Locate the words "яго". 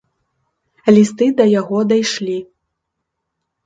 1.59-1.77